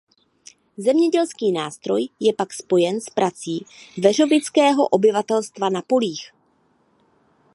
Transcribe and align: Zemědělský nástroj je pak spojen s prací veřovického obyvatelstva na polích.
Zemědělský 0.77 1.51
nástroj 1.51 2.09
je 2.19 2.33
pak 2.33 2.53
spojen 2.53 3.01
s 3.01 3.09
prací 3.09 3.65
veřovického 3.99 4.87
obyvatelstva 4.87 5.69
na 5.69 5.81
polích. 5.81 6.31